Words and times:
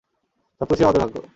সবকিছুই 0.61 0.85
আমাদের 0.85 1.01
ভাগ্য। 1.01 1.15